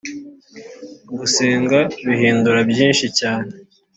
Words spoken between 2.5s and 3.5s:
byinshi cyane